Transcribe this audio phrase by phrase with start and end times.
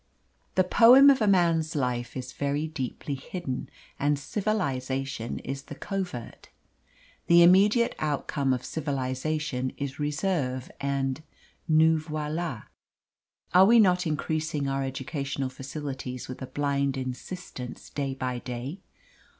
[0.55, 3.69] The poem of a man's life is very deeply hidden,
[3.99, 6.49] and civilisation is the covert.
[7.27, 11.21] The immediate outcome of civilisation is reserve and
[11.67, 12.63] nous voila.
[13.53, 18.79] Are we not increasing our educational facilities with a blind insistence day by day?